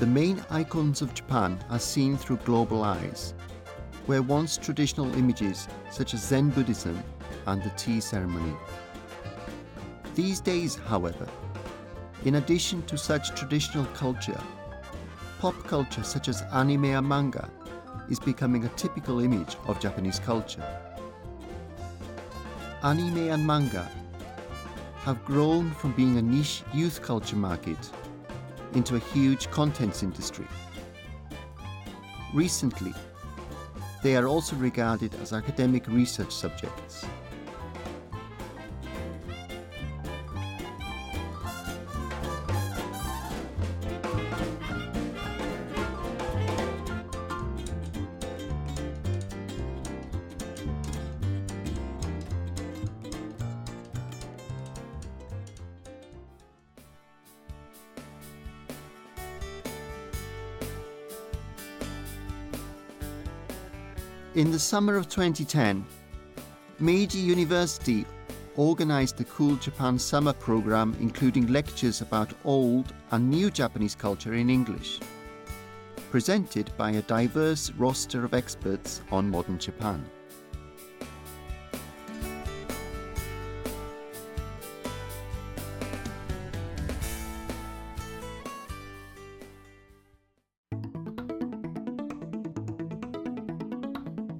The 0.00 0.06
main 0.06 0.44
icons 0.50 1.02
of 1.02 1.14
Japan 1.14 1.56
are 1.70 1.78
seen 1.78 2.16
through 2.16 2.38
global 2.38 2.82
eyes, 2.82 3.32
where 4.06 4.22
once 4.22 4.56
traditional 4.56 5.14
images 5.14 5.68
such 5.88 6.14
as 6.14 6.24
Zen 6.24 6.50
Buddhism 6.50 7.00
and 7.46 7.62
the 7.62 7.70
tea 7.70 8.00
ceremony. 8.00 8.56
These 10.16 10.40
days, 10.40 10.74
however, 10.74 11.28
in 12.24 12.34
addition 12.34 12.82
to 12.86 12.98
such 12.98 13.38
traditional 13.38 13.84
culture, 13.94 14.40
pop 15.38 15.54
culture 15.64 16.02
such 16.02 16.26
as 16.26 16.42
anime 16.52 16.86
and 16.86 17.08
manga 17.08 17.48
is 18.10 18.18
becoming 18.18 18.64
a 18.64 18.70
typical 18.70 19.20
image 19.20 19.56
of 19.68 19.78
Japanese 19.78 20.18
culture. 20.18 20.64
Anime 22.82 23.30
and 23.30 23.46
manga 23.46 23.88
have 25.04 25.24
grown 25.24 25.70
from 25.70 25.92
being 25.92 26.18
a 26.18 26.22
niche 26.22 26.64
youth 26.72 27.00
culture 27.00 27.36
market 27.36 27.78
into 28.74 28.96
a 28.96 28.98
huge 28.98 29.50
contents 29.50 30.02
industry. 30.02 30.46
Recently, 32.32 32.92
they 34.02 34.16
are 34.16 34.26
also 34.26 34.56
regarded 34.56 35.14
as 35.22 35.32
academic 35.32 35.86
research 35.88 36.32
subjects. 36.32 37.06
In 64.34 64.50
the 64.50 64.58
summer 64.58 64.96
of 64.96 65.08
2010, 65.08 65.86
Meiji 66.80 67.18
University 67.18 68.04
organized 68.56 69.16
the 69.16 69.24
Cool 69.26 69.54
Japan 69.54 69.96
Summer 69.96 70.32
program, 70.32 70.96
including 70.98 71.52
lectures 71.52 72.00
about 72.00 72.32
old 72.44 72.92
and 73.12 73.30
new 73.30 73.48
Japanese 73.48 73.94
culture 73.94 74.34
in 74.34 74.50
English, 74.50 74.98
presented 76.10 76.72
by 76.76 76.90
a 76.90 77.02
diverse 77.02 77.70
roster 77.78 78.24
of 78.24 78.34
experts 78.34 79.02
on 79.12 79.30
modern 79.30 79.56
Japan. 79.56 80.04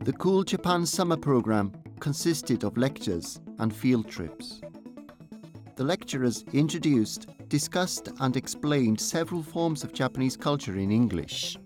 The 0.04 0.12
Cool 0.12 0.44
Japan 0.44 0.84
Summer 0.84 1.16
Program 1.16 1.72
consisted 1.98 2.62
of 2.62 2.76
lectures 2.76 3.40
and 3.58 3.74
field 3.74 4.06
trips. 4.06 4.60
The 5.76 5.84
lecturers 5.84 6.44
introduced, 6.52 7.28
discussed, 7.48 8.10
and 8.20 8.36
explained 8.36 9.00
several 9.00 9.42
forms 9.42 9.82
of 9.82 9.94
Japanese 9.94 10.36
culture 10.36 10.76
in 10.76 10.90
English. 10.90 11.56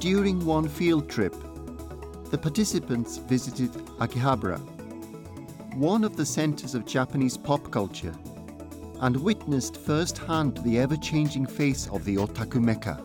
During 0.00 0.46
one 0.46 0.68
field 0.68 1.08
trip, 1.10 1.34
the 2.30 2.38
participants 2.38 3.16
visited 3.16 3.72
Akihabara, 3.98 4.60
one 5.74 6.04
of 6.04 6.16
the 6.16 6.24
centers 6.24 6.76
of 6.76 6.86
Japanese 6.86 7.36
pop 7.36 7.68
culture, 7.72 8.14
and 9.00 9.16
witnessed 9.16 9.76
firsthand 9.76 10.58
the 10.58 10.78
ever 10.78 10.96
changing 10.96 11.46
face 11.46 11.88
of 11.88 12.04
the 12.04 12.14
otaku 12.14 12.62
mecca. 12.62 13.04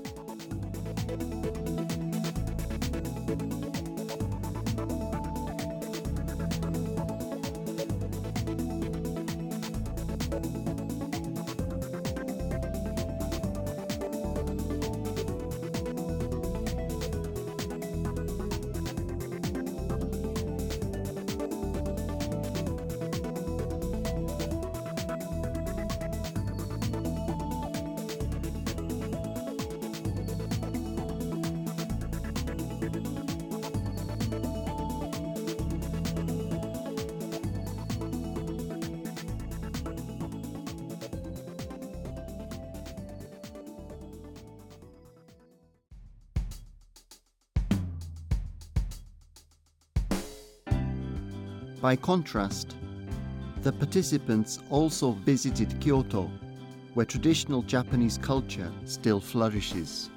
By 51.84 51.98
contrast, 51.98 52.78
the 53.62 53.74
participants 53.74 54.60
also 54.70 55.12
visited 55.12 55.82
Kyoto, 55.82 56.32
where 56.94 57.06
traditional 57.06 57.62
Japanese 57.62 58.18
culture 58.18 58.72
still 58.86 59.20
flourishes. 59.20 60.10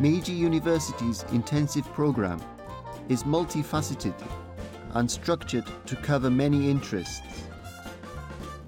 Meiji 0.00 0.32
University's 0.32 1.24
intensive 1.32 1.84
program 1.92 2.40
is 3.08 3.24
multifaceted 3.24 4.14
and 4.92 5.10
structured 5.10 5.64
to 5.86 5.96
cover 5.96 6.30
many 6.30 6.70
interests. 6.70 7.42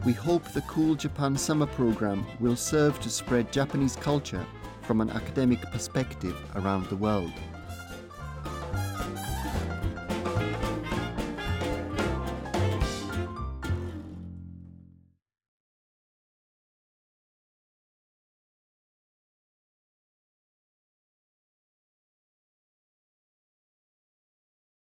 We 0.04 0.12
hope 0.12 0.42
the 0.50 0.62
Cool 0.62 0.96
Japan 0.96 1.36
Summer 1.36 1.66
program 1.66 2.26
will 2.40 2.56
serve 2.56 2.98
to 2.98 3.08
spread 3.08 3.52
Japanese 3.52 3.94
culture 3.94 4.44
from 4.82 5.00
an 5.00 5.10
academic 5.10 5.62
perspective 5.70 6.36
around 6.56 6.86
the 6.86 6.96
world. 6.96 7.32